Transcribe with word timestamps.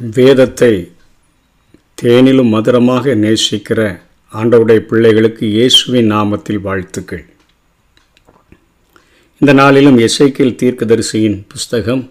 வேதத்தை 0.00 0.92
தேனிலும் 2.02 2.48
மதுரமாக 2.48 3.14
நேசிக்கிற 3.14 3.98
ஆண்டவுடைய 4.32 4.78
பிள்ளைகளுக்கு 4.78 5.46
இயேசுவின் 5.46 6.12
நாமத்தில் 6.12 6.60
வாழ்த்துக்கள். 6.60 7.24
இந்த 9.38 9.52
நாளிலும் 9.52 9.98
இசைக்கில் 9.98 10.56
தீர்க்கதரிசியின் 10.62 11.46
புஸ்தகம் 11.48 12.10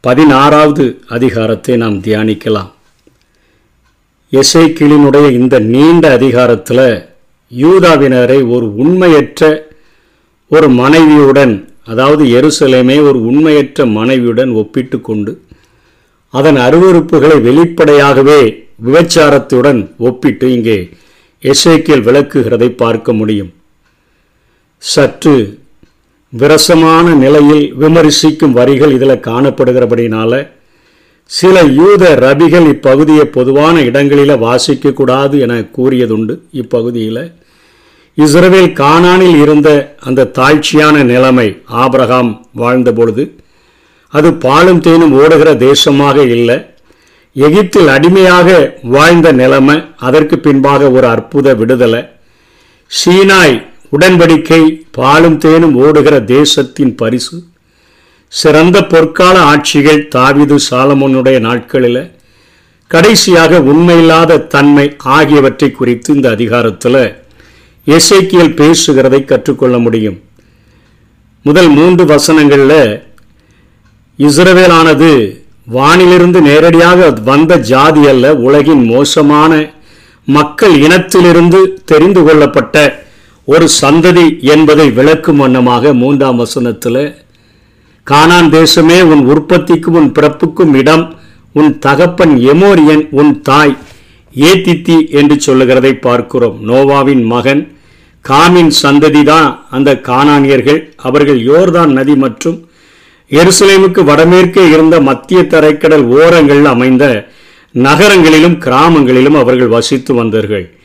பதினாறாவது 0.00 1.00
அதிகாரத்தை 1.06 1.76
நாம் 1.76 2.00
தியானிக்கலாம். 2.00 2.70
எசைக்கிளினுடைய 4.30 5.30
இந்த 5.30 5.58
நீண்ட 5.58 6.12
அதிகாரத்தில் 6.12 7.08
யூதாவினரை 7.52 8.48
ஒரு 8.48 8.74
உண்மையற்ற 8.74 9.72
ஒரு 10.48 10.68
மனைவியுடன் 10.68 11.74
அதாவது 11.84 12.24
எருசலேமே 12.24 13.02
ஒரு 13.02 13.24
உண்மையற்ற 13.24 13.86
மனைவியுடன் 13.86 14.50
ஒப்பிட்டு 14.50 15.00
கொண்டு 15.00 15.45
அதன் 16.36 16.58
அருவறுப்புகளை 16.66 17.36
வெளிப்படையாகவே 17.46 18.40
விபச்சாரத்துடன் 18.86 19.80
ஒப்பிட்டு 20.08 20.46
இங்கே 20.56 20.78
எசேக்கியல் 21.42 22.04
விளக்குகிறதை 22.08 22.68
பார்க்க 22.82 23.12
முடியும். 23.20 23.50
சற்று 24.82 25.36
விரசமான 26.32 27.06
நிலையில் 27.24 27.64
விமர்சிக்கும் 27.82 28.56
வரிகள் 28.58 28.94
இதில் 28.96 29.24
காணப்படுகிறபடினால 29.28 30.32
சில 31.30 31.62
யூத 31.78 32.04
ரபிகள் 32.24 32.66
இப்பகுதியை 32.72 33.24
பொதுவான 33.36 33.76
இடங்களில் 33.88 34.42
வாசிக்கக்கூடாது 34.46 35.36
என 35.44 35.54
கூறியதுண்டு. 35.76 36.34
இப்பகுதியில் 36.62 37.24
இஸ்ரவேல் 38.18 38.70
கானானில் 38.82 39.38
இருந்த 39.44 39.70
அந்த 40.08 40.28
தாழ்ச்சியான 40.38 41.02
நிலைமை 41.12 41.48
ஆபிரகாம் 41.82 42.30
வாழ்ந்த 42.62 42.92
பொழுது 42.98 43.24
அது 44.16 44.28
பாலும் 44.44 44.80
தேனும் 44.86 45.14
ஓடுகிற 45.20 45.50
தேசமாக 45.66 46.16
இல்லை. 46.36 46.56
எகிப்தில் 47.36 47.88
அடிமையாக 47.94 48.50
வாழ்ந்த 48.94 49.28
நிலைமை 49.40 49.76
அதற்கு 50.08 50.36
பின்பாக 50.44 50.90
ஒரு 50.96 51.06
அற்புத 51.14 51.54
விடுதலை. 51.60 52.02
சீனாய் 52.90 53.56
உடன்படிக்கை 53.96 54.62
பாலும் 54.98 55.38
தேனும் 55.44 55.76
ஓடுகிற 55.84 56.16
தேசத்தின் 56.36 56.94
பரிசு. 57.00 57.36
சிறந்த 58.32 58.76
பொற்கால 58.92 59.36
ஆட்சிகள் 59.52 60.00
தாவிது 60.14 60.56
சாலமோனுடைய 60.68 61.38
நாட்களில். 61.48 62.00
கடைசியாக 62.90 63.58
உண்மையில்லாத 63.72 64.40
தன்மை 64.54 64.86
ஆகியவற்றை 65.18 65.68
குறித்து 65.78 66.10
இந்த 66.14 66.28
அதிகாரத்தில் 66.36 67.02
எசைக்கியல் 67.86 68.56
பேசுகிறதை 68.60 69.20
கற்றுக்கொள்ள 69.24 69.76
முடியும். 69.86 70.18
முதல் 71.46 71.70
மூன்று 71.78 72.04
வசனங்களில் 72.12 72.80
இஸ்ரவேலானது 74.18 75.40
வானிலிருந்து 75.72 76.40
நேரடியாக 76.40 77.10
வந்த 77.24 77.56
ஜாதி 77.56 78.08
அல்ல 78.08 78.34
உலகின் 78.34 78.84
மோசமான 78.84 79.52
மக்கள் 80.24 80.74
இனத்திலிருந்து 80.78 81.60
தெரிந்து 81.84 82.22
கொள்ளப்பட்ட 82.24 83.04
ஒரு 83.44 83.68
சந்ததி 83.80 84.40
என்பதை 84.40 84.90
விளக்கும் 84.90 85.36
வண்ணமாக 85.36 85.92
மூன்றாம் 85.92 86.36
வசனத்தில் 86.36 87.02
கானான் 88.04 88.48
தேசமே 88.50 89.02
உன் 89.02 89.24
உற்பத்திக்கும் 89.26 89.94
உன் 89.94 90.12
பிறப்புக்கும் 90.12 90.74
இடம் 90.74 91.04
உன் 91.52 91.78
தகப்பன் 91.78 92.36
எமோரியன் 92.52 93.08
உன் 93.10 93.40
தாய் 93.40 93.76
ஏத்தித்தி 94.34 95.08
என்று 95.10 95.40
சொல்லுகிறதை 95.40 95.94
பார்க்கிறோம். 95.94 96.56
நோவாவின் 96.68 97.24
மகன் 97.24 97.62
காமின் 98.24 98.72
சந்ததி 98.82 99.22
தான் 99.22 99.66
அந்த 99.70 100.00
கானானியர்கள். 100.08 100.80
அவர்கள் 100.96 101.40
யோர்தான் 101.40 101.86
நதி 101.86 102.14
மற்றும் 102.14 102.65
எருசலேமுக்கு 103.30 104.00
வடமேற்கே 104.04 104.72
இருந்த 104.72 105.00
மத்திய 105.00 105.42
தரைக்கடல் 105.42 106.04
ஓரங்களில் 106.18 106.64
அமைந்த 106.64 107.28
நகரங்களிலும் 107.72 108.58
கிராமங்களிலும் 108.58 109.38
அவர்கள் 109.40 109.68
வசித்து 109.68 110.14
வந்தார்கள். 110.14 110.76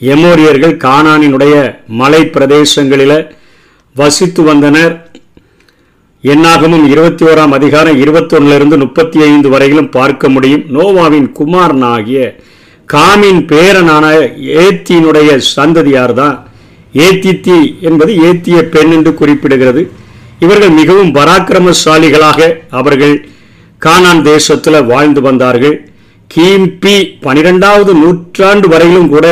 எமோரியர்கள் 0.00 0.74
கானானினுடைய 0.86 1.54
மலை 1.86 2.22
பிரதேசங்களில் 2.24 3.30
வசித்து 3.96 4.42
வந்தனர். 4.42 5.10
என்னாகமும் 6.22 6.88
இருபத்தி 6.88 7.24
ஓராம் 7.24 7.50
அதிகாரம் 7.50 8.00
இருபத்தொன்னிலிருந்து 8.02 8.76
முப்பத்தி 8.78 9.22
ஐந்து 9.22 9.48
வரையிலும் 9.48 9.90
பார்க்க 9.90 10.28
முடியும். 10.28 10.64
நோவாவின் 10.74 11.32
குமாரனாகிய 11.32 12.40
காமின் 12.92 13.46
பேரனான 13.46 14.06
ஏத்தியினுடைய 14.36 15.36
சந்ததியார் 15.36 16.12
தான் 16.12 16.48
ஏத்தித்தி 16.94 17.80
என்பது 17.80 18.14
ஏத்திய 18.14 18.62
பெண் 18.62 18.90
என்று 18.90 19.10
குறிப்பிடுகிறது. 19.10 19.88
இவர்கள் 20.44 20.78
மிகவும் 20.80 21.14
பராக்கிரமசாலிகளாக 21.18 22.40
அவர்கள் 22.80 23.14
கானான் 23.82 24.22
தேசத்தில் 24.22 24.86
வாழ்ந்து 24.92 25.20
வந்தார்கள். 25.28 25.76
கிம்பி 26.30 26.96
பனிரெண்டாவது 27.24 27.92
நூற்றாண்டு 28.02 28.66
வரையிலும் 28.72 29.10
கூட 29.14 29.26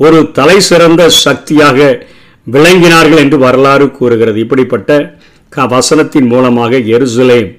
ஒரு 0.00 0.18
தலை 0.38 0.58
சிறந்த 0.68 1.02
சக்தியாக 1.24 1.78
விளங்கினார்கள் 2.46 3.22
என்று 3.24 3.38
வரலாறு 3.46 3.86
கூறுகிறது. 3.98 4.38
இப்படிப்பட்ட 4.44 4.90
க 5.52 5.66
வசனத்தின் 5.74 6.28
மூலமாக 6.32 6.72
எருசலேம் 6.96 7.50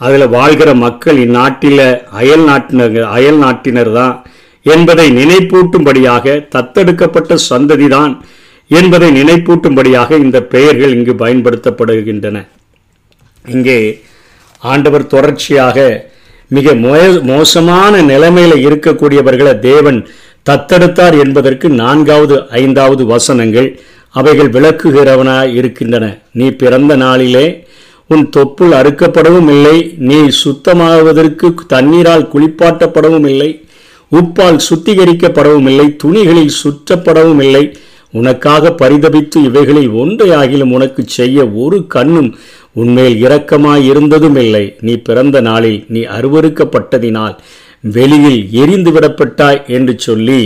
அதில் 0.00 0.32
வாழ்கிற 0.36 0.70
மக்கள் 0.84 1.18
இந்நாட்டில் 1.24 1.84
அயல் 2.20 2.44
நாட்டினர் 2.48 2.96
அயல் 3.16 3.38
நாட்டினர் 3.44 3.92
தான் 3.98 4.14
என்பதை 4.66 5.06
நினைப்பூட்டும்படியாக 5.18 6.34
தத்தெடுக்கப்பட்ட 6.54 7.38
சந்ததி 7.50 7.88
தான் 7.96 8.12
என்பதை 8.68 9.08
நினைப்பூட்டும்படியாக 9.22 10.10
இந்த 10.22 10.42
பெயர்கள் 10.42 10.94
இங்கு 10.96 11.12
பயன்படுத்தப்படுகின்றன. 11.12 12.46
இங்கே 13.44 13.80
ஆண்டவர் 14.58 15.06
தொடர்ச்சியாக 15.06 16.08
மிக 16.48 16.74
மோசமான 17.22 18.02
நிலைமையில் 18.02 18.64
இருக்கக்கூடியவர்களை 18.66 19.58
தேவன் 19.58 20.06
தத்தெடுத்தார் 20.48 21.18
என்பதற்கு 21.18 21.68
நான்காவது 21.68 22.48
ஐந்தாவது 22.50 23.06
வசனங்கள் 23.06 23.80
அவைகள் 24.10 24.50
விளக்குகிறவனாய் 24.50 25.54
இருக்கின்றன. 25.54 26.18
நீ 26.32 26.50
பிறந்த 26.50 26.96
நாளிலே 26.96 27.46
உன் 28.06 28.30
தொப்புள் 28.36 28.72
அறுக்கப்படவும் 28.80 29.48
இல்லை. 29.48 29.94
நீ 29.98 30.18
சுத்தமாவதற்கு 30.44 31.54
தண்ணீரால் 31.66 32.30
குளிப்பாட்டப்படவும் 32.34 33.26
இல்லை. 33.28 33.64
உப்பால் 34.12 34.60
சுத்திகரிக்கப்படவும் 34.68 35.68
இல்லை. 35.68 35.96
துணிகளில் 36.04 36.56
சுற்றப்படவும் 36.62 37.42
இல்லை. 37.42 37.76
உனக்காக 38.12 38.72
பரிதபித்து 38.80 39.38
இவைகளில் 39.42 39.90
ஒன்றையாகிலும் 39.94 40.72
உனக்கு 40.72 41.02
செய்ய 41.10 41.46
ஒரு 41.56 41.78
கண்ணும் 41.86 42.30
உன்மேல் 42.72 43.16
இரக்கமாய் 43.18 43.86
இருந்ததும் 43.86 44.36
இல்லை 44.36 44.64
நீ 44.80 44.94
பிறந்த 45.00 45.40
நாளில் 45.40 45.80
நீ 45.88 46.02
அருவறுக்கப்பட்டதினால் 46.16 47.36
வெளியில் 47.90 48.40
எரிந்து 48.54 48.90
விடப்பட்டாய் 48.90 49.60
என்று 49.68 49.94
சொல்லி 49.98 50.42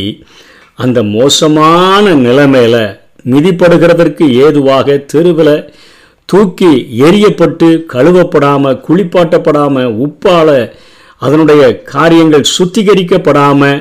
அந்த 0.78 0.98
மோசமான 1.12 2.14
நிலைமையில 2.22 2.76
மிதிப்படுகிறதற்கு 3.24 4.26
ஏதுவாக 4.44 4.96
தெருவில் 5.06 5.56
தூக்கி 6.28 6.72
எரியப்பட்டு 7.00 7.68
கழுவப்படாமல் 7.92 8.80
குளிப்பாட்டப்படாமல் 8.80 9.94
உப்பால 10.04 10.50
அதனுடைய 11.22 11.62
காரியங்கள் 11.84 12.52
சுத்திகரிக்கப்படாமல் 12.52 13.80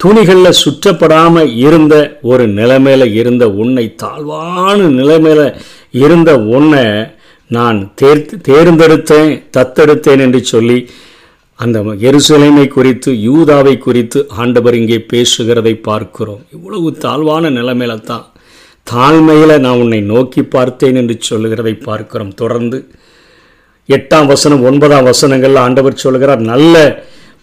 துணிகளில் 0.00 0.58
சுற்றப்படாமல் 0.62 1.50
இருந்த 1.66 1.94
ஒரு 2.22 2.44
நிலைமையில் 2.58 3.06
இருந்த 3.12 3.44
உன்னை 3.62 3.84
தாழ்வான 3.94 4.76
நிலைமையில் 4.98 5.46
இருந்த 6.02 6.30
உன்னை 6.56 6.84
நான் 7.50 7.78
தேர் 7.94 8.22
தேர்ந்தெடுத்தேன் 8.48 9.30
தத்தெடுத்தேன் 9.56 10.22
என்று 10.26 10.40
சொல்லி 10.44 10.78
அந்த 11.58 11.78
எருசலேமை 12.08 12.66
குறித்து 12.68 13.10
யூதாவை 13.28 13.78
குறித்து 13.78 14.18
ஆண்டவர் 14.36 14.74
இங்கே 14.74 14.98
பேசுகிறதை 15.12 15.72
பார்க்கிறோம். 15.88 16.42
இவ்வளவு 16.52 16.90
தாழ்வான 16.96 17.50
நிலைமையில 17.50 17.96
தான் 18.02 18.26
தாழ்மையில் 18.86 19.54
நான் 19.60 19.80
உன்னை 19.80 20.00
நோக்கி 20.12 20.42
பார்த்தேன் 20.56 20.94
என்று 20.94 21.16
சொல்லுகிறதை 21.20 21.74
பார்க்கிறோம். 21.88 22.32
தொடர்ந்து 22.34 22.78
எட்டாம் 23.88 24.26
வசனம் 24.26 24.62
ஒன்பதாம் 24.62 25.08
வசனங்களில் 25.10 25.64
ஆண்டவர் 25.66 26.02
சொல்கிறார் 26.04 26.42
நல்ல 26.52 26.76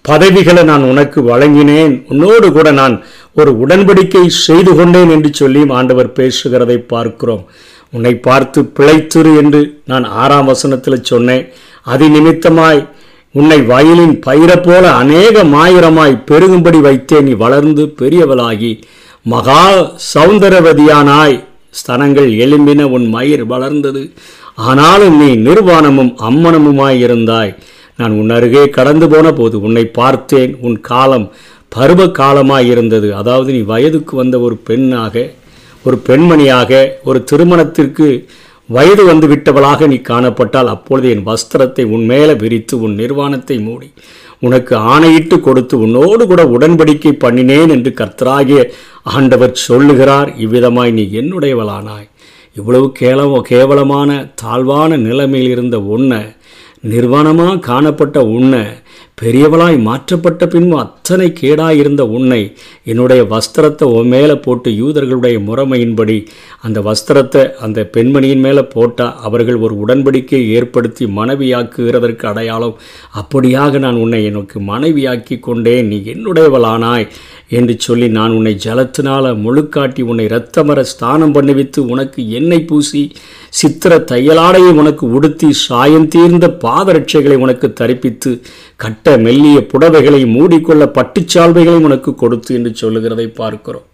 பதவிகளை 0.09 0.63
நான் 0.63 0.83
உனக்கு 0.91 1.19
வழங்கினேன். 1.29 1.93
உன்னோடு 2.11 2.47
கூட 2.57 2.67
நான் 2.81 2.95
ஒரு 3.39 3.51
உடன்படிக்கை 3.63 4.25
செய்து 4.45 4.71
கொண்டேன் 4.75 5.11
என்று 5.15 5.29
சொல்லியும் 5.33 5.73
ஆண்டவர் 5.79 6.09
பேசுகிறதை 6.19 6.77
பார்க்கிறோம். 6.93 7.43
உன்னை 7.95 8.13
பார்த்து 8.27 8.61
பிழைத்துரு 8.77 9.31
என்று 9.41 9.61
நான் 9.91 10.05
ஆறாம் 10.21 10.49
வசனத்தில் 10.51 11.07
சொன்னேன். 11.11 11.43
அதி 11.93 12.07
நிமித்தமாய் 12.15 12.81
உன்னை 13.39 13.59
வயலின் 13.71 14.15
பயிர 14.19 14.51
போல 14.57 14.83
அநேக 15.01 15.43
மாயிரமாய் 15.55 16.21
பெருகும்படி 16.29 16.79
வைத்தேன் 16.87 17.27
நீ 17.27 17.33
வளர்ந்து 17.43 17.83
பெரியவளாகி. 18.01 18.71
மகா 19.33 19.63
சௌந்தரவதியானாய். 20.13 21.37
ஸ்தனங்கள் 21.79 22.29
எலும்பின 22.43 22.83
உன் 22.95 23.07
மயிர் 23.15 23.45
வளர்ந்தது. 23.45 24.03
ஆனாலும் 24.69 25.17
நீ 25.21 25.29
நிர்வாணமும் 25.49 26.13
அம்மனமுமாய் 26.29 26.99
இருந்தாய். 27.05 27.51
நான் 27.99 28.17
உன் 28.19 28.33
அருகே 28.37 28.63
கடந்து 28.77 29.05
போன 29.09 29.27
போது 29.33 29.55
உன்னை 29.67 29.85
பார்த்தேன். 29.99 30.51
உன் 30.65 30.77
காலம் 30.89 31.27
பருவ 31.75 32.01
காலமாக 32.19 32.69
இருந்தது. 32.73 33.07
அதாவது 33.15 33.49
நீ 33.55 33.61
வயதுக்கு 33.73 34.13
வந்த 34.15 34.35
ஒரு 34.39 34.55
பெண்ணாக 34.69 35.25
ஒரு 35.85 35.97
பெண்மணியாக 36.07 36.71
ஒரு 37.09 37.19
திருமணத்திற்கு 37.31 38.07
வயது 38.69 39.03
வந்து 39.05 39.27
விட்டவளாக 39.31 39.87
நீ 39.87 39.97
காணப்பட்டால் 40.09 40.71
அப்பொழுது 40.73 41.07
என் 41.09 41.27
வஸ்திரத்தை 41.27 41.83
உன் 41.95 42.05
மேலே 42.05 42.33
விரித்து 42.43 42.75
உன் 42.85 42.95
நிர்வாணத்தை 42.95 43.57
மூடி 43.59 43.89
உனக்கு 44.39 44.73
ஆணையிட்டு 44.93 45.37
கொடுத்து 45.39 45.75
உன்னோடு 45.85 46.23
கூட 46.27 46.41
உடன்படிக்கை 46.55 47.13
பண்ணினேன் 47.23 47.71
என்று 47.75 47.91
கர்த்தராகிய 47.99 48.59
ஆண்டவர் 49.15 49.53
சொல்லுகிறார். 49.67 50.29
இவ்விதமாய் 50.37 50.91
நீ 50.91 51.05
என்னுடையவளானாய். 51.21 52.07
இவ்வளவு 52.55 52.87
கேளவ 52.99 53.39
கேவலமான 53.49 54.11
தாழ்வான 54.41 54.97
நிலைமையில் 54.97 55.53
இருந்த 55.55 55.79
உன்னை 55.95 56.21
நிர்வாணமாக 56.91 57.59
காணப்பட்ட 57.59 58.17
உன்னை 58.37 58.63
பெரியவளாய் 59.21 59.77
மாற்றப்பட்ட 59.85 60.47
பின்பு 60.47 60.75
அத்தனை 60.79 61.27
கேடாயிருந்த 61.39 62.03
உன்னை 62.17 62.39
என்னுடைய 62.83 63.21
வஸ்திரத்தை 63.23 63.83
உன் 63.83 64.07
மேலே 64.07 64.35
போட்டு 64.35 64.69
யூதர்களுடைய 64.71 65.37
முறைமையின்படி 65.47 66.17
அந்த 66.61 66.81
வஸ்திரத்தை 66.81 67.43
அந்த 67.65 67.89
பெண்மணியின் 67.93 68.39
மேலே 68.39 68.63
போட்டால் 68.75 69.15
அவர்கள் 69.21 69.55
ஒரு 69.55 69.75
உடன்படிக்கையை 69.85 70.49
ஏற்படுத்தி 70.49 71.05
மனைவியாக்குகிறதற்கு 71.05 72.25
அடையாளம். 72.25 72.75
அப்படியாக 73.21 73.79
நான் 73.79 73.95
உன்னை 73.95 74.25
எனக்கு 74.25 74.59
மனைவியாக்கி 74.59 75.37
கொண்டேன். 75.39 75.87
நீ 75.87 75.99
என்னுடையவளானாய். 76.13 77.07
என்று 77.49 77.73
சொல்லி 77.79 78.07
நான் 78.09 78.31
உன்னை 78.31 78.53
ஜலத்தினால 78.63 79.33
முழுக்காட்டி 79.43 80.01
உன்னை 80.01 80.25
இரத்தமர 80.25 80.79
ஸ்தானம் 80.81 81.33
பண்ணுவித்து 81.33 81.79
உனக்கு 81.93 82.21
எண்ணெய் 82.29 82.65
பூசி 82.65 83.03
சித்திர 83.49 83.97
தையலாடையை 84.11 84.71
உனக்கு 84.71 85.05
உடுத்தி 85.11 85.49
சாயம் 85.65 86.07
தீர்ந்த 86.07 86.47
பாதரட்சைகளை 86.63 87.37
உனக்கு 87.37 87.73
தரிப்பித்து 87.73 88.31
கட்ட 88.75 89.17
மெல்லிய 89.17 89.59
புடவைகளை 89.73 90.21
மூடிக்கொள்ள 90.35 90.85
பட்டுச்சால்வைகளை 90.97 91.79
உனக்கு 91.81 92.13
கொடுத்து 92.15 92.55
என்று 92.55 92.73
சொல்லுகிறதை 92.75 93.27
பார்க்கிறோம். 93.41 93.87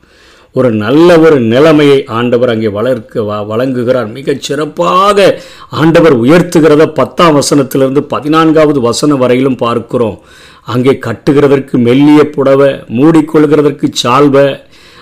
ஒரு 0.56 0.72
நல்ல 0.72 1.20
ஒரு 1.20 1.40
நிலைமையை 1.40 2.06
ஆண்டவர் 2.06 2.50
அங்கே 2.50 2.68
வளர்க்க 2.68 3.22
வ- 3.22 3.46
வழங்குகிறார். 3.50 4.12
மிகச் 4.12 4.42
சிறப்பாக 4.42 5.42
ஆண்டவர் 5.70 6.22
உயர்த்துகிறத 6.22 6.86
பத்தாம் 6.86 7.40
வசனத்திலிருந்து 7.40 8.00
பதினான்காவது 8.00 8.82
வசனம் 8.82 9.18
வரையிலும் 9.18 9.56
பார்க்கிறோம். 9.56 10.20
அங்கே 10.66 11.00
கட்டுகிறதற்கு 11.06 11.72
மெல்லிய 11.72 12.30
புடவை 12.30 12.70
மூடிக்கொள்கிறதற்கு 12.70 13.88
சால்வை 14.04 14.46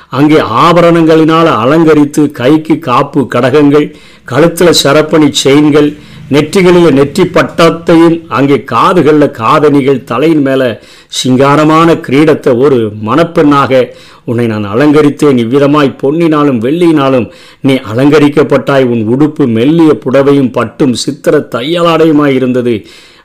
அங்கே 0.10 0.36
ஆபரணங்களினால் 0.36 1.50
அலங்கரித்து 1.64 2.32
கைக்கு 2.32 2.80
காப்பு 2.80 3.28
கடகங்கள் 3.36 3.96
கழுத்தில் 4.24 4.80
சரப்பணி 4.84 5.30
செயின்கள் 5.32 5.90
நெற்றிகளில் 6.34 6.98
நெற்றி 7.00 7.24
பட்டத்தையும் 7.36 8.18
அங்கே 8.38 8.58
காதுகளில் 8.74 9.36
காதணிகள் 9.42 10.06
தலையின் 10.12 10.44
மேலே 10.48 10.70
சிங்காரமான 11.20 11.96
கிரீடத்தை 12.08 12.52
ஒரு 12.66 12.80
மணப்பெண்ணாக 13.08 13.82
உன்னை 14.30 14.46
நான் 14.48 14.66
அலங்கரித்தேன். 14.74 15.38
இவ்விதமாய் 15.44 15.98
பொன்னினாலும் 16.02 16.60
வெள்ளியினாலும் 16.66 17.28
நீ 17.68 17.76
அலங்கரிக்கப்பட்டாய். 17.92 18.86
உன் 18.94 19.04
உடுப்பு 19.14 19.46
மெல்லிய 19.58 19.92
புடவையும் 20.04 20.52
பட்டும் 20.58 20.94
சித்திர 21.04 21.38
தையலாடையுமாய் 21.56 22.36
இருந்தது. 22.40 22.76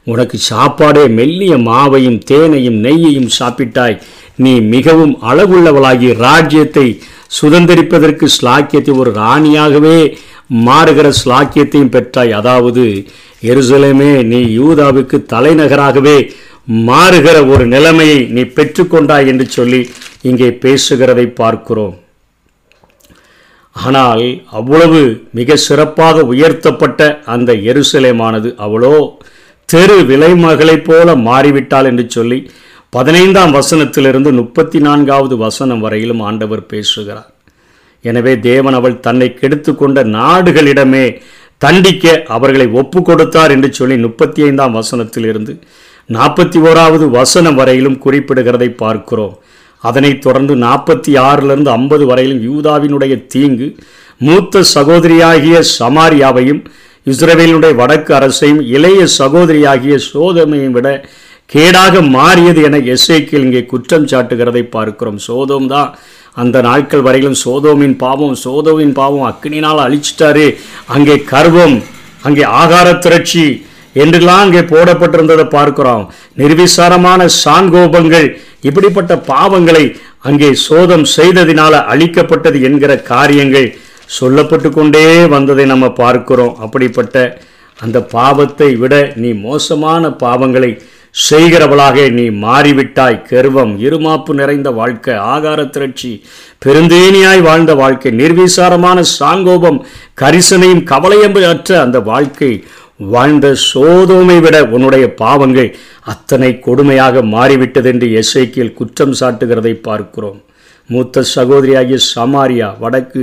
உனக்கு 0.05 0.37
சாப்பாடே 0.51 1.05
மெல்லிய 1.19 1.55
மாவையும் 1.69 2.19
தேனையும் 2.31 2.79
நெய்யையும் 2.85 3.31
சாப்பிட்டாய். 3.39 3.99
நீ 4.45 4.53
மிகவும் 4.75 5.15
அழகுள்ளவளாகி 5.31 6.09
ராஜ்யத்தை 6.27 6.87
சுதந்திரிப்பதற்கு 7.39 8.27
ஸ்லாக்கியத்தை 8.37 8.93
ஒரு 9.03 9.11
ராணியாகவே 9.23 9.99
மாறுகிற 10.51 11.07
ஸ்லாக்கியத்தையும் 11.21 11.95
பெற்றாய். 11.97 12.33
அதாவது 12.41 12.85
எருசலேமே 13.53 14.11
நீ 14.33 14.41
யூதாவுக்கு 14.61 15.17
தலைநகராகவே 15.35 16.17
மாறுகிற 16.89 17.37
ஒரு 17.53 17.65
நிலைமையை 17.75 18.21
நீ 18.37 18.43
பெற்றுக்கொண்டாய் 18.57 19.29
என்று 19.33 19.47
சொல்லி 19.57 19.81
இங்கே 20.29 20.49
பேசுகிறதை 20.65 21.27
பார்க்கிறோம். 21.43 21.95
ஆனால் 23.77 24.25
அவ்வளவு 24.59 25.01
மிக 25.39 25.57
சிறப்பாக 25.67 26.25
உயர்த்தப்பட்ட 26.33 27.01
அந்த 27.35 27.53
எருசலேமானது 27.71 28.51
அவளோ 28.67 28.97
தெரு 29.69 29.99
விலைமகளைப் 30.11 30.87
போல 30.89 31.17
மாறிவிட்டாள் 31.29 31.89
என்று 31.91 32.05
சொல்லி 32.17 32.39
பதினைந்தாம் 32.97 33.55
வசனத்திலிருந்து 33.55 34.31
முப்பத்தி 34.41 34.79
நான்காவது 34.79 35.37
வசனம் 35.37 35.83
வரையிலும் 35.87 36.23
ஆண்டவர் 36.29 36.63
பேசுகிறார். 36.67 37.31
எனவே 38.11 38.35
தேவன் 38.49 38.77
அவள் 38.79 39.03
தன்னை 39.07 39.29
கெடுத்து 39.41 39.73
கொண்ட 39.75 40.05
நாடுகளிடமே 40.19 41.07
தண்டிக்க 41.65 42.15
அவர்களை 42.37 42.67
ஒப்பு 42.81 43.01
கொடுத்தார் 43.03 43.53
என்று 43.57 43.69
சொல்லி 43.79 43.97
முப்பத்தி 44.07 44.41
ஐந்தாம் 44.49 44.75
வசனத்திலிருந்து 44.79 45.53
நாற்பத்தி 46.09 46.59
ஓராவது 46.69 47.05
வசனம் 47.19 47.57
வரையிலும் 47.61 48.01
குறிப்பிடுகிறதை 48.05 48.69
பார்க்கிறோம். 48.83 49.37
அதனைத் 49.85 50.23
தொடர்ந்து 50.25 50.55
நாற்பத்தி 50.65 51.13
ஆறிலிருந்து 51.29 51.71
ஐம்பது 51.79 52.05
வரையிலும் 52.11 52.43
யூதாவினுடைய 52.49 53.15
தீங்கு 53.33 53.69
மூத்த 54.21 54.63
சகோதரியாகிய 54.75 55.57
சமாரியாவையும் 55.79 56.61
இஸ்ரேலினுடைய 57.07 57.73
வடக்கு 57.81 58.13
அரசையும் 58.19 58.63
இளைய 58.77 59.01
சகோதரியாகிய 59.21 59.97
சோதமையும் 60.11 60.77
விட 60.77 60.89
கேடாக 61.51 62.01
மாறியது 62.17 62.61
என 62.69 62.79
எஸ்ஐக்கில் 62.95 63.45
இங்கே 63.47 63.63
குற்றம் 63.73 64.09
சாட்டுகிறதை 64.13 64.63
பார்க்கிறோம். 64.77 65.19
சோதம் 65.29 65.69
தான் 65.75 65.91
அந்த 66.43 66.57
நாட்கள் 66.69 67.05
வரையிலும் 67.07 67.39
சோதோமின் 67.45 67.97
பாவம் 68.03 68.37
சோதோவின் 68.45 68.95
பாவம் 68.99 69.29
அக்னினால் 69.31 69.85
அழிச்சிட்டாரு. 69.87 70.47
அங்கே 70.95 71.17
கர்வம் 71.33 71.77
அங்கே 72.29 72.45
ஆகார 72.61 72.89
திரட்சி 73.05 73.47
என்றெல்லாம் 74.03 74.43
அங்கே 74.45 74.63
போடப்பட்டிருந்ததை 74.73 75.47
பார்க்கிறோம். 75.57 76.05
நிர்விசாரமான 76.41 77.29
சான்கோபங்கள் 77.45 78.29
இப்படிப்பட்ட 78.69 79.13
பாவங்களை 79.33 79.85
அங்கே 80.29 80.49
சோதம் 80.67 81.07
செய்ததினால 81.17 81.75
அழிக்கப்பட்டது 81.93 82.61
என்கிற 82.69 82.93
காரியங்கள் 83.13 83.69
சொல்லப்பட்டு 84.19 84.69
கொண்டே 84.79 85.05
வந்ததை 85.35 85.65
நம்ம 85.73 85.87
பார்க்கிறோம். 86.03 86.57
அப்படிப்பட்ட 86.65 87.17
அந்த 87.79 87.99
பாவத்தை 88.17 88.69
விட 88.83 88.95
நீ 89.23 89.31
மோசமான 89.47 90.11
பாவங்களை 90.25 90.71
செய்கிறவளாக 91.17 92.07
நீ 92.11 92.25
மாறிவிட்டாய். 92.47 93.19
கர்வம் 93.29 93.73
இருமாப்பு 93.81 94.33
நிறைந்த 94.41 94.71
வாழ்க்கை 94.71 95.15
ஆகார 95.35 95.61
திரட்சி 95.71 96.11
பெருந்தேனியாய் 96.65 97.41
வாழ்ந்த 97.41 97.75
வாழ்க்கை 97.75 98.13
நிர்விசாரமான 98.13 98.99
சாங்கோபம் 99.19 99.79
கரிசனையும் 100.21 100.85
கவலையம்பு 100.93 101.43
அற்ற 101.49 101.81
அந்த 101.81 102.01
வாழ்க்கை 102.01 102.51
வாழ்ந்த 102.97 103.47
சோதோமை 103.75 104.39
விட 104.41 104.57
உன்னுடைய 104.65 105.07
பாவங்கள் 105.15 105.71
அத்தனை 106.13 106.51
கொடுமையாக 106.67 107.23
மாறிவிட்டது 107.35 107.91
என்று 107.93 108.09
குற்றம் 108.75 109.15
சாட்டுகிறதை 109.21 109.75
பார்க்கிறோம். 109.89 110.41
மூத்த 110.91 111.23
சகோதரியாகிய 111.35 111.99
சமாரியா 112.17 112.69
வடக்கு 112.79 113.23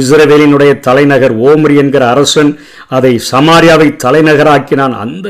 இஸ்ரவேலினுடைய 0.00 0.72
தலைநகர் 0.86 1.34
ஓம்ரி 1.48 1.74
என்கிற 1.82 2.04
அரசன் 2.14 2.50
அதை 2.96 3.12
சமாரியாவை 3.32 3.88
தலைநகராக்கினான். 4.04 4.94
அந்த 5.04 5.28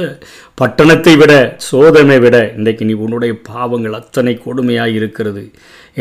பட்டணத்தை 0.60 1.14
விட 1.20 1.32
சோதனை 1.68 2.18
விட 2.24 2.36
இன்றைக்கு 2.56 2.84
நீ 2.88 2.94
உன்னுடைய 3.04 3.32
பாவங்கள் 3.50 3.98
அத்தனை 4.00 4.34
கொடுமையாக 4.44 4.96
இருக்கிறது 4.98 5.42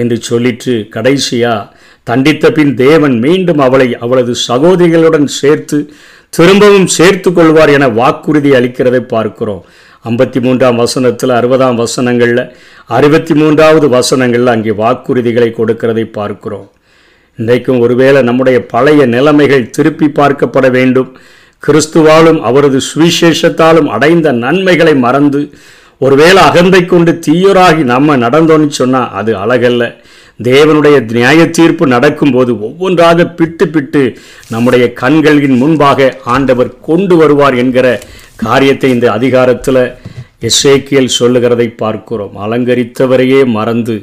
என்று 0.01 0.17
சொல்லிட்டு 0.29 0.73
கடைசியாக 0.95 1.69
தண்டித்த 2.09 2.45
பின் 2.57 2.73
தேவன் 2.83 3.15
மீண்டும் 3.25 3.61
அவளை 3.67 3.87
அவளது 4.05 4.33
சகோதரிகளுடன் 4.49 5.27
சேர்த்து 5.39 5.79
திரும்பவும் 6.37 6.89
சேர்த்து 6.97 7.29
கொள்வார் 7.33 7.71
என 7.77 7.87
வாக்குறுதி 7.99 8.51
அளிக்கிறதை 8.59 9.01
பார்க்கிறோம். 9.15 9.63
ஐம்பத்தி 10.09 10.39
மூன்றாம் 10.45 10.79
வசனத்தில் 10.83 11.33
அறுபதாம் 11.39 11.77
வசனங்களில் 11.81 12.43
அறுபத்தி 12.97 13.33
மூன்றாவது 13.41 13.87
வசனங்களில் 13.97 14.53
அங்கே 14.55 14.73
வாக்குறுதிகளை 14.83 15.49
கொடுக்கிறதை 15.59 16.05
பார்க்கிறோம். 16.19 16.67
இன்றைக்கும் 17.39 17.79
ஒருவேளை 17.79 18.21
நம்முடைய 18.21 18.65
பழைய 18.65 19.05
நிலைமைகள் 19.05 19.69
திருப்பி 19.69 20.07
பார்க்கப்பட 20.07 20.71
வேண்டும். 20.71 21.07
கிறிஸ்துவாலும் 21.63 22.39
அவரது 22.39 22.79
சுவிசேஷத்தாலும் 22.89 23.89
அடைந்த 23.95 24.31
நன்மைகளை 24.31 24.95
மறந்து 24.95 25.49
ஒருவேளை 25.97 26.43
அகந்தை 26.43 26.85
கொண்டு 26.85 27.11
தீயராகி 27.27 27.83
நம்ம 27.83 28.17
நடந்தோன்னு 28.17 28.67
சொன்னால் 28.67 29.11
அது 29.11 29.31
அழகல்ல. 29.35 29.83
தேவனுடைய 30.43 31.11
நியாய 31.11 31.49
தீர்ப்பு 31.49 31.87
நடக்கும்போது 31.87 32.51
ஒவ்வொன்றாக 32.59 33.25
பிட்டு 33.39 33.67
பிட்டு 33.67 34.03
நம்முடைய 34.49 34.93
கண்களின் 34.93 35.57
முன்பாக 35.57 36.17
ஆண்டவர் 36.25 36.71
கொண்டு 36.79 37.15
வருவார் 37.15 37.55
என்கிற 37.55 37.99
காரியத்தை 38.35 38.91
இந்த 38.91 39.11
அதிகாரத்தில் 39.11 39.83
எஸ்ஏக்கியல் 40.49 41.15
சொல்லுகிறதை 41.19 41.69
பார்க்கிறோம். 41.69 42.35
அலங்கரித்தவரையே 42.45 43.45
மறந்து 43.57 43.97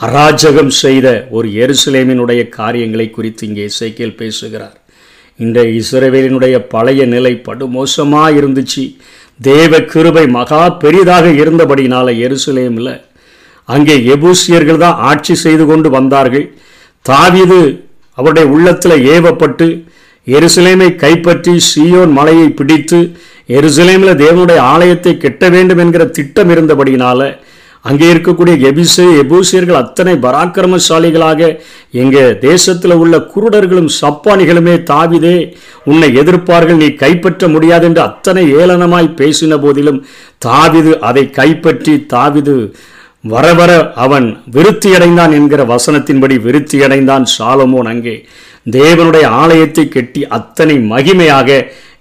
அராஜகம் 0.00 0.72
செய்த 0.82 1.08
ஒரு 1.30 1.48
எருசலேமினுடைய 1.62 2.40
காரியங்களை 2.48 3.10
குறித்து 3.10 3.42
இங்கே 3.46 3.62
எஸ்ஏக்கியல் 3.70 4.18
பேசுகிறார். 4.22 4.76
இந்த 5.40 5.58
இஸ்ரவேலினுடைய 5.80 6.56
பழைய 6.74 7.02
நிலை 7.06 7.32
படுமோசமாக 7.48 8.36
இருந்துச்சு. 8.40 8.84
தேவ 9.40 9.80
கிருபை 9.92 10.24
மகா 10.28 10.62
பெரிதாக 10.82 11.26
இருந்தபடினால 11.42 12.06
எருசலேமில் 12.26 12.92
அங்கே 13.68 13.96
எபூசியர்கள் 14.14 14.82
தான் 14.84 15.00
ஆட்சி 15.10 15.34
செய்து 15.34 15.64
கொண்டு 15.66 15.90
வந்தார்கள். 15.90 16.46
தாவிது 17.04 17.62
அவருடைய 18.18 18.46
உள்ளத்தில் 18.54 18.96
ஏவப்பட்டு 19.14 19.66
எருசலேமை 20.26 20.90
கைப்பற்றி 20.96 21.54
சீயோன் 21.70 22.12
மலையை 22.18 22.48
பிடித்து 22.58 22.98
எருசலேமில் 23.56 24.20
தேவனுடைய 24.22 24.58
ஆலயத்தை 24.74 25.12
கெட்ட 25.16 25.48
வேண்டும் 25.48 25.78
என்கிற 25.78 26.04
திட்டம் 26.18 26.50
இருந்தபடினால 26.54 27.20
அங்கே 27.84 28.06
இருக்கக்கூடிய 28.10 28.54
எபிசே 28.68 29.06
எபூசியர்கள் 29.20 29.80
அத்தனை 29.80 30.14
பராக்கிரமசாலிகளாக 30.22 31.40
எங்கள் 31.94 32.38
தேசத்தில் 32.40 32.96
உள்ள 32.96 33.16
குருடர்களும் 33.32 33.90
சப்பானிகளுமே 33.98 34.76
தாவிதே 34.90 35.34
உன்னை 35.84 36.08
எதிர்ப்பார்கள் 36.20 36.80
நீ 36.80 36.88
கைப்பற்ற 36.96 37.48
முடியாது 37.48 37.86
என்று 37.86 38.02
அத்தனை 38.02 38.44
ஏளனமாய் 38.56 39.16
பேசின 39.18 39.58
போதிலும் 39.58 40.00
தாவிது 40.42 40.94
அதை 41.04 41.24
கைப்பற்றி 41.32 41.94
தாவிது 42.12 42.56
வர 43.24 43.46
வர 43.54 43.70
அவன் 44.02 44.26
விருத்தியடைந்தான் 44.54 45.32
என்கிற 45.34 45.62
வசனத்தின்படி 45.68 46.36
விருத்தியடைந்தான் 46.42 47.24
சாலமோன் 47.34 47.88
அங்கே. 47.90 48.16
தேவனுடைய 48.72 49.26
ஆலயத்தை 49.38 49.84
கெட்டி 49.88 50.22
அத்தனை 50.36 50.76
மகிமையாக 50.90 51.48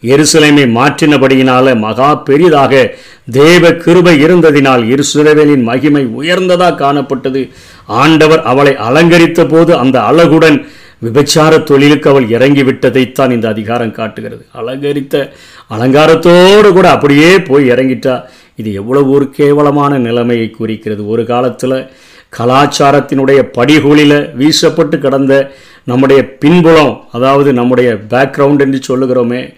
எருசலேமை 0.04 0.66
மாற்றினபடியினால 0.78 1.80
மகா 1.80 2.16
பெரிதாக 2.16 2.96
தேவ 3.32 3.74
கிருபை 3.74 4.24
இருந்ததினால் 4.24 4.84
எருசலேமின் 4.94 5.64
மகிமை 5.64 6.06
உயர்ந்ததாக 6.06 6.80
காணப்பட்டது. 6.84 7.50
ஆண்டவர் 7.86 8.42
அவளை 8.42 8.76
அலங்கரித்த 8.76 9.48
போது 9.48 9.78
அந்த 9.78 10.00
அழகுடன் 10.00 10.66
விபச்சார 11.06 11.64
தொழிலுக்கு 11.64 12.10
அவள் 12.10 12.30
இறங்கி 12.30 12.64
விட்டதைத்தான் 12.64 13.32
இந்த 13.32 13.48
அதிகாரம் 13.48 13.92
காட்டுகிறது. 13.92 14.46
அலங்கரித்த 14.52 15.34
அலங்காரத்தோடு 15.70 16.74
கூட 16.74 16.90
அப்படியே 16.90 17.42
போய் 17.42 17.70
இறங்கிட்டா. 17.70 18.22
இது 18.56 18.74
எவ்வளவு 18.74 19.12
ஒரு 19.12 19.30
கேவலமான 19.30 19.98
நிலைமையை 19.98 20.50
குறிக்கிறது. 20.50 21.08
ஒரு 21.08 21.26
காலத்தில் 21.26 21.92
கலாச்சாரத்தினுடைய 22.40 23.40
படிகூலில் 23.58 24.18
வீசப்பட்டு 24.40 24.98
கிடந்த 24.98 25.52
நம்முடைய 25.84 26.38
பின்புலம் 26.38 27.04
அதாவது 27.12 27.54
நம்முடைய 27.54 27.90
பேக்ரவுண்ட் 28.10 28.60
என்று 28.60 28.80
சொல்லுகிறோமே 28.88 29.54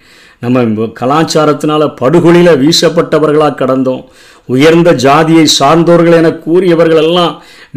நம்ம 0.46 0.88
கலாச்சாரத்தினால் 1.00 1.94
படுகொலியில் 1.96 2.60
வீசப்பட்டவர்களாக 2.64 3.60
கடந்தோம். 3.62 4.04
உயர்ந்த 4.46 4.90
ஜாதியை 5.04 5.46
சார்ந்தோர்கள் 5.60 6.18
என 6.18 6.32
கூறியவர்கள் 6.46 7.02
எல்லாம் 7.04 7.32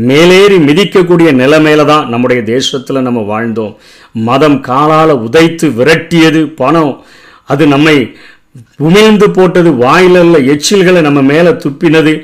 மேலேறி 0.09 0.57
மிதிக்கக்கூடிய 0.57 1.31
நிலைமையில 1.43 1.85
தான் 1.85 2.09
நம்முடைய 2.09 2.43
தேசத்தில் 2.43 3.07
நம்ம 3.07 3.21
வாழ்ந்தோம். 3.31 3.77
மதம் 4.13 4.59
காலால் 4.61 5.15
உதைத்து 5.27 5.69
விரட்டியது 5.79 6.43
பணம். 6.57 6.93
அது 7.45 7.67
நம்மை 7.67 7.97
உமிழ்ந்து 8.89 9.27
போட்டது 9.33 9.71
வாயிலல்ல 9.85 10.37
எச்சில்களை 10.55 11.01
நம்ம 11.01 11.23
மேலே 11.23 11.51
துப்பினது. 11.65 12.15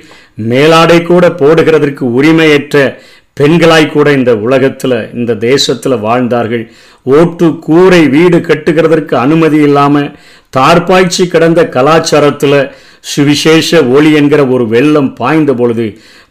மேலாடை 0.51 1.03
கூட 1.03 1.25
போடுகிறதற்கு 1.29 2.05
உரிமையற்ற 2.19 2.99
பெண்களாய் 3.41 3.93
கூட 3.93 4.09
இந்த 4.13 4.33
உலகத்தில் 4.47 4.97
இந்த 5.15 5.33
தேசத்தில் 5.35 6.03
வாழ்ந்தார்கள். 6.07 6.73
ஓட்டு 7.05 7.59
கூரை 7.59 8.09
வீடு 8.09 8.39
கட்டுகிறதற்கு 8.39 9.15
அனுமதி 9.15 9.57
இல்லாமல் 9.57 10.17
தார்பாய்ச்சி 10.57 11.27
கிடந்த 11.27 11.63
கலாச்சாரத்தில் 11.65 12.71
சுவிசேஷ 13.01 13.85
ஒளி 13.85 14.13
என்கிற 14.13 14.47
ஒரு 14.47 14.69
வெள்ளம் 14.69 15.15
பாய்ந்த 15.15 15.55
பொழுது 15.55 15.87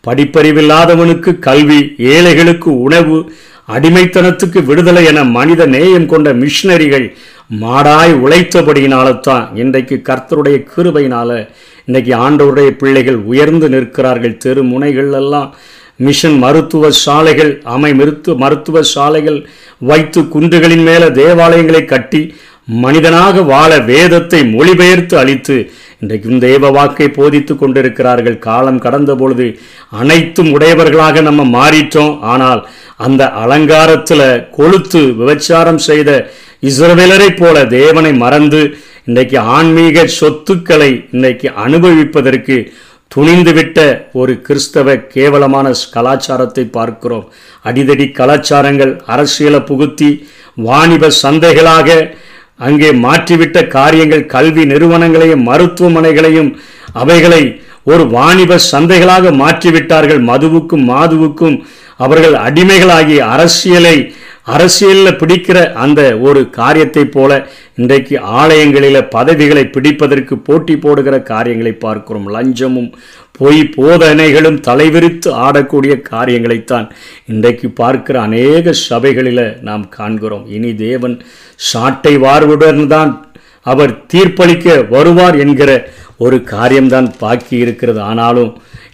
படிப்பறிவில்லாதவனுக்கு 0.08 1.40
கல்வி 1.40 1.96
ஏழைகளுக்கு 1.98 2.80
உணவு 2.82 3.18
அடிமைத்தனத்துக்கு 3.68 4.66
விடுதலை 4.66 5.06
என 5.06 5.24
மனித 5.24 5.66
நேயம் 5.66 6.06
கொண்ட 6.06 6.34
மிஷினரிகள் 6.34 7.06
மாடாய் 7.62 8.14
உழைத்தபடியினால்தான் 8.26 9.46
இன்றைக்கு 9.56 10.02
கர்த்தருடைய 10.04 10.58
கிருபையினால 10.76 11.50
இன்னைக்கு 11.86 12.14
ஆண்டவருடைய 12.16 12.70
பிள்ளைகள் 12.70 13.16
உயர்ந்து 13.16 13.70
நிற்கிறார்கள். 13.70 14.38
தெரு 14.38 14.64
முனைகள் 14.64 15.12
எல்லாம் 15.12 15.56
மிஷன் 16.00 16.38
மருத்துவ 16.44 16.90
சாலைகள் 17.04 17.52
அமை 17.74 17.92
மருத்துவ 18.00 18.36
மருத்துவ 18.44 18.84
சாலைகள் 18.94 19.40
வைத்து 19.90 20.22
குன்றுகளின் 20.34 20.86
மேலே 20.90 21.08
தேவாலயங்களை 21.22 21.84
கட்டி 21.86 22.22
மனிதனாக 22.84 23.42
வாழ 23.42 23.72
வேதத்தை 23.92 24.40
மொழிபெயர்த்து 24.54 25.16
அளித்து 25.22 25.56
இன்றைக்கும் 26.02 26.40
தேவ 26.40 26.70
வாக்கை 26.70 27.08
போதித்து 27.08 27.54
கொண்டிருக்கிறார்கள். 27.56 28.38
காலம் 28.46 28.80
கடந்த 28.86 29.12
பொழுது 29.16 29.48
அனைத்தும் 30.02 30.50
உடையவர்களாக 30.56 31.22
நம்ம 31.22 31.42
மாறிட்டோம். 31.58 32.14
ஆனால் 32.34 32.62
அந்த 32.98 33.24
அலங்காரத்தில் 33.44 34.26
கொளுத்து 34.58 35.02
விபச்சாரம் 35.20 35.82
செய்த 35.90 36.10
இஸ்ரவேலரை 36.70 37.30
போல 37.36 37.66
தேவனை 37.80 38.14
மறந்து 38.24 38.62
இன்றைக்கு 39.06 39.38
ஆன்மீக 39.56 40.06
சொத்துக்களை 40.20 40.92
இன்றைக்கு 41.12 41.48
அனுபவிப்பதற்கு 41.66 42.58
துணிந்துவிட்ட 43.14 43.80
ஒரு 44.20 44.34
கிறிஸ்தவ 44.46 44.96
கேவலமான 45.16 45.68
கலாச்சாரத்தை 45.96 46.64
பார்க்கிறோம். 46.78 47.26
அடிதடி 47.66 48.06
கலாச்சாரங்கள் 48.20 48.94
அரசியலை 49.06 49.60
புகுத்தி 49.70 50.10
வாணிப 50.68 51.10
சந்தைகளாக 51.24 51.90
அங்கே 52.68 52.90
மாற்றிவிட்ட 53.06 53.68
காரியங்கள் 53.68 54.26
கல்வி 54.26 54.64
நிறுவனங்களையும் 54.72 55.46
மருத்துவமனைகளையும் 55.50 56.52
அவைகளை 57.02 57.44
ஒரு 57.92 58.04
வாணிப 58.16 58.60
சந்தைகளாக 58.72 59.32
மாற்றிவிட்டார்கள். 59.44 60.22
மதுவுக்கும் 60.32 60.86
மாதுவுக்கும் 60.92 61.58
அவர்கள் 61.98 62.36
அடிமைகளாகி 62.48 63.18
அரசியலை 63.34 63.96
அரசியலில் 64.48 65.20
பிடிக்கிற 65.20 65.58
அந்த 65.84 66.02
ஒரு 66.28 66.50
காரியத்தை 66.50 67.04
போல 67.06 67.32
இன்றைக்கு 67.76 68.16
ஆலயங்களில் 68.20 69.08
பதவிகளை 69.08 69.64
பிடிப்பதற்கு 69.66 70.36
போட்டி 70.48 70.76
போடுகிற 70.78 71.16
காரியங்களை 71.22 71.74
பார்க்கிறோம். 71.74 72.28
லஞ்சமும் 72.36 72.90
பொய் 73.40 73.62
போதனைகளும் 73.78 74.60
தலைவிரித்து 74.68 75.30
ஆடக்கூடிய 75.46 75.94
காரியங்களைத்தான் 76.12 76.88
இன்றைக்கு 77.26 77.70
பார்க்கிற 77.70 78.22
அநேக 78.22 78.74
சபைகளில் 78.88 79.46
நாம் 79.62 79.86
காண்கிறோம். 79.90 80.46
இனி 80.48 80.74
தேவன் 80.76 81.16
சாட்டை 81.56 82.18
வார்வுடன் 82.18 82.88
தான் 82.88 83.14
அவர் 83.72 83.92
தீர்ப்பளிக்க 84.14 84.76
வருவார் 84.90 85.38
என்கிற 85.44 85.72
ஒரு 86.18 86.38
காரியம்தான் 86.54 87.08
பாக்கி 87.22 87.56
இருக்கிறது. 87.64 88.00
ஆனாலும் 88.10 88.52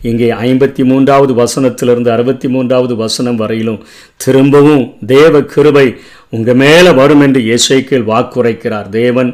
இங்கே 0.10 0.28
ஐம்பத்தி 0.48 0.84
மூன்றாவது 0.92 1.34
வசனத்திலிருந்து 1.42 2.10
அறுபத்தி 2.16 2.48
மூன்றாவது 2.48 2.94
வசனம் 2.96 3.40
வரையிலும் 3.42 3.80
திரும்பவும் 4.24 4.84
தேவ 5.16 5.42
கிருபை 5.54 5.88
உங்கள் 6.36 6.60
மேலே 6.64 6.92
வரும் 7.02 7.22
என்று 7.26 7.42
இயேசைக்கில் 7.50 8.10
வாக்குரைக்கிறார். 8.12 8.88
தேவன் 8.90 9.32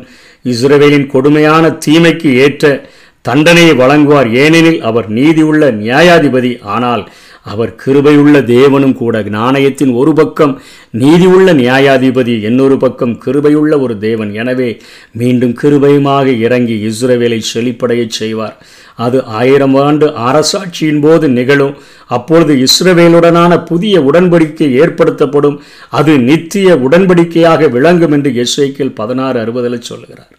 இஸ்ரவேலின் 0.54 1.08
கொடுமையான 1.08 1.66
தீமைக்கு 1.86 2.32
ஏற்ற 2.46 2.66
தண்டனையை 3.22 3.74
வழங்குவார். 3.84 4.30
ஏனெனில் 4.44 4.82
அவர் 4.90 5.08
நீதியுள்ள 5.10 5.72
நியாயாதிபதி. 5.84 6.52
ஆனால் 6.76 7.04
அவர் 7.52 7.72
கிருபையுள்ள 7.84 8.36
தேவனும் 8.54 8.96
கூட 9.02 9.22
நாணயத்தின் 9.36 9.92
ஒரு 10.02 10.14
பக்கம் 10.20 10.54
நீதியுள்ள 11.02 11.54
நியாயாதிபதி 11.54 12.34
இன்னொரு 12.50 12.78
பக்கம் 12.78 13.14
கிருபையுள்ள 13.26 13.74
ஒரு 13.86 13.96
தேவன். 13.98 14.32
எனவே 14.42 14.70
மீண்டும் 15.12 15.54
கிருபையுமாக 15.62 16.26
இறங்கி 16.46 16.78
இஸ்ரவேலை 16.90 17.40
செழிப்படையச் 17.54 18.18
செய்வார். 18.20 18.58
அது 19.06 19.18
ஆயிரம் 19.40 19.76
ஆண்டு 19.76 20.08
அரசாட்சியின் 20.30 21.02
போது 21.02 21.28
நிகழும். 21.30 21.76
அப்பொழுது 22.18 22.54
இஸ்ரவேலுடனான 22.66 23.54
புதிய 23.66 23.96
உடன்படிக்கை 24.00 24.70
ஏற்படுத்தப்படும். 24.82 25.60
அது 26.00 26.14
நித்திய 26.30 26.80
உடன்படிக்கையாக 26.88 27.70
விளங்கும் 27.70 28.12
என்று 28.12 28.32
எஸ்ஐக்கில் 28.44 28.98
பதினாறு 29.02 29.40
அறுபதில் 29.44 29.88
சொல்கிறார் 29.92 30.34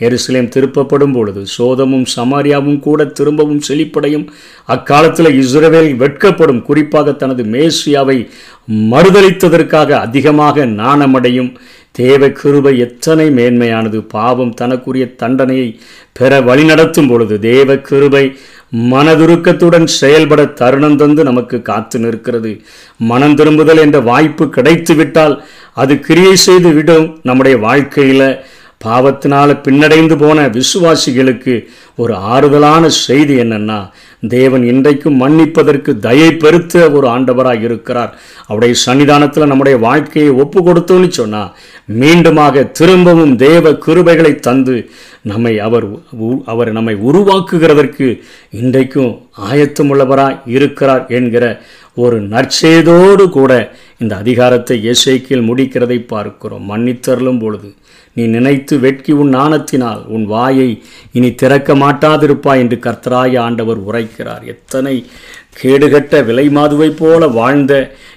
எருசலேம் 0.00 0.48
திருப்பப்படும் 0.48 1.12
பொழுது 1.12 1.46
சோதமும் 1.46 2.04
சமாரியாவும் 2.16 2.78
கூட 2.78 3.04
திரும்பவும் 3.04 3.60
செழிப்படையும். 3.68 4.26
அக்காலத்தில் 4.66 5.30
இஸ்ரவேல் 5.40 5.96
வெட்கப்படும். 5.96 6.62
குறிப்பாக 6.62 7.12
தனது 7.12 7.44
மேசியாவை 7.44 8.28
மறுதளித்ததற்காக 8.90 9.90
அதிகமாக 9.90 10.66
நாணமடையும். 10.66 11.50
தேவ 11.90 12.30
கிருபை 12.30 12.78
எத்தனை 12.78 13.30
மேன்மையானது. 13.30 13.98
பாவம் 14.08 14.54
தனக்குரிய 14.54 15.14
தண்டனையை 15.14 15.80
பெற 16.12 16.40
வழிநடத்தும் 16.40 17.08
பொழுது 17.08 17.38
தேவ 17.38 17.76
கிருபை 17.78 18.36
மனதுருக்கத்துடன் 18.90 19.84
செயல்பட 19.84 20.44
தருணம் 20.44 20.96
தந்து 20.96 21.24
நமக்கு 21.24 21.62
காத்து 21.62 21.98
நிற்கிறது. 21.98 22.60
மனம் 22.98 23.34
திரும்புதல் 23.34 23.76
என்ற 23.76 24.00
வாய்ப்பு 24.00 24.46
கிடைத்துவிட்டால் 24.46 25.44
அது 25.74 26.00
கிரியை 26.00 26.36
செய்து 26.36 26.68
விடும். 26.68 27.18
நம்முடைய 27.22 27.58
வாழ்க்கையில் 27.58 28.28
பாவத்தினால 28.84 29.50
பின்னடைந்து 29.64 30.16
போன 30.18 30.48
விசுவாசிகளுக்கு 30.48 31.54
ஒரு 31.96 32.14
ஆறுதலான 32.14 32.86
செய்தி 32.86 33.34
என்னன்னா 33.36 33.78
தேவன் 34.28 34.64
இன்றைக்கும் 34.64 35.20
மன்னிப்பதற்கு 35.22 35.98
தயை 35.98 36.30
பெருத்த 36.34 36.90
ஒரு 36.90 37.06
ஆண்டவராக 37.08 37.60
இருக்கிறார். 37.60 38.18
அவருடைய 38.46 38.74
சன்னிதானத்தில் 38.86 39.46
நம்முடைய 39.46 39.78
வாழ்க்கையை 39.78 40.30
ஒப்பு 40.30 40.60
கொடுத்தோன்னு 40.62 41.08
சொன்னால் 41.08 41.52
மீண்டுமாக 41.98 42.70
திரும்பவும் 42.70 43.36
தேவ 43.36 43.70
கிருபைகளை 43.86 44.34
தந்து 44.34 44.76
நம்மை 45.22 45.58
அவர் 45.58 45.86
அவர் 46.44 46.72
நம்மை 46.72 46.94
உருவாக்குகிறதற்கு 46.94 48.20
இன்றைக்கும் 48.50 49.12
ஆயத்தமுள்ளவராக 49.50 50.40
இருக்கிறார் 50.44 51.06
என்கிற 51.08 51.44
ஒரு 51.94 52.20
நற்செய்தோடு 52.20 53.28
கூட 53.28 53.52
இந்த 53.98 54.16
அதிகாரத்தை 54.16 54.76
இயேசைக்கில் 54.84 55.48
முடிக்கிறதை 55.48 56.06
பார்க்கிறோம். 56.06 56.66
மன்னித்தருளும் 56.70 57.38
பொழுது 57.38 57.74
நீ 58.14 58.26
நினைத்து 58.26 58.80
வெட்கி 58.80 59.12
உன் 59.12 59.34
நாணத்தினால் 59.34 60.06
உன் 60.06 60.24
வாயை 60.24 60.82
இனி 61.12 61.34
திறக்க 61.34 61.74
மாட்டாதிருப்பாய் 61.74 62.58
என்று 62.58 62.76
கர்த்தராய 62.76 63.38
ஆண்டவர் 63.38 63.80
உரைக்கிறார். 63.88 64.44
எத்தனை 64.44 65.06
கேடுகட்ட 65.60 66.24
விலை 66.24 66.44
மாதுவைப் 66.48 66.98
போல 66.98 67.26
வாழ்ந்த 67.28 67.74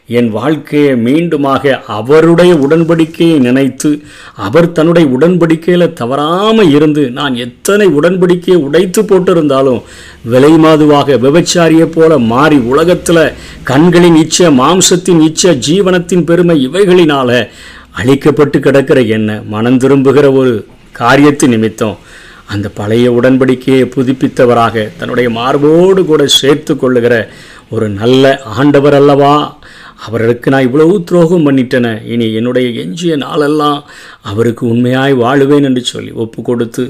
என் 0.09 0.29
வாழ்க்கையை 0.29 0.93
மீண்டுமாக 0.95 1.73
அவருடைய 1.87 2.51
உடன்படிக்கையை 2.55 3.37
நினைத்து 3.39 3.91
அவர் 4.35 4.71
தன்னுடைய 4.71 5.07
உடன்படிக்கையில் 5.07 5.93
தவறாமல் 5.93 6.71
இருந்து 6.71 7.03
நான் 7.11 7.35
எத்தனை 7.35 7.87
உடன்படிக்கையை 7.99 8.59
உடைத்து 8.61 9.03
போட்டிருந்தாலும் 9.03 9.81
விலை 10.23 10.53
மாதுவாக 10.57 11.17
விபச்சாரியைப் 11.17 11.95
போல 11.95 12.17
மாறி 12.17 12.59
உலகத்தில் 12.71 13.23
கண்களின் 13.63 14.15
இச்சை 14.15 14.49
மாம்சத்தின் 14.59 15.21
இச்சை 15.21 15.53
ஜீவனத்தின் 15.69 16.23
பெருமை 16.23 16.57
இவைகளினால் 16.67 17.37
அழிக்கப்பட்டு 17.95 18.57
கிடக்கிற 18.59 18.99
என்ன 19.17 19.41
மனம் 19.49 19.77
திரும்புகிற 19.77 20.27
ஒரு 20.33 20.53
காரியத்து 20.91 21.45
நிமித்தம். 21.47 21.97
அந்த 22.53 22.69
பழைய 22.69 23.11
உடன்படிக்கையை 23.11 23.85
புதுப்பித்தவராக 23.95 24.87
தன்னுடைய 24.97 25.29
மார்போடு 25.29 26.05
கூட 26.05 26.27
சேர்த்து 26.27 26.77
கொள்ளுகிற 26.77 27.15
ஒரு 27.69 27.89
நல்ல 27.89 28.41
ஆண்டவர் 28.57 28.93
அல்லவா? 28.93 29.59
அவருக்கு 30.05 30.51
நான் 30.51 30.61
இவ்வளவு 30.61 31.03
துரோகம் 31.03 31.45
பண்ணிட்டேன 31.47 32.05
இனி 32.05 32.33
என்னுடைய 32.33 32.67
எஞ்சிய 32.83 33.15
நாளெல்லாம் 33.15 33.83
அவருக்கு 34.21 34.63
உண்மையாய் 34.67 35.13
வாழுவேன் 35.13 35.63
என்று 35.63 35.83
சொல்லி 35.83 36.11
ஒப்பு 36.11 36.41
கொடுத்து 36.41 36.83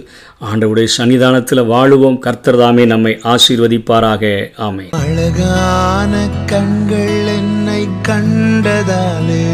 ஆண்டவுடைய 0.51 0.87
சன்னிதானத்தில் 0.97 1.69
வாழுவோம். 1.73 2.19
கர்த்தர் 2.19 2.57
தாமே 2.57 2.85
நம்மை 2.85 3.13
ஆசீர்வதிப்பாராக. 3.23 4.23
ஆமை 4.57 4.85
அழகான 4.91 6.13
கண்கள் 6.45 7.27
என்னை 7.37 7.81
கண்டதாலே 8.07 9.45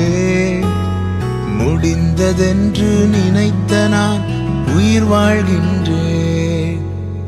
முடிந்ததென்று 1.60 2.92
நினைத்த 3.16 3.88
நான் 3.88 4.24
உயிர் 4.76 5.10
வாழ்கின்றேன் 5.10 6.82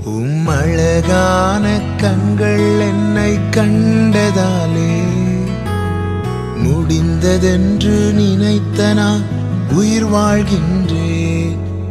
உம் 0.03 0.47
அழகான 0.47 1.81
கண்கள் 1.97 2.79
என்னை 2.79 3.39
கண்டதாலே. 3.51 5.03
முடிந்ததென்று 6.63 8.13
நினைத்த 8.13 8.93
நான் 8.93 9.21
உயிர் 9.71 10.11
வாழ்கின்றேன் 10.11 10.88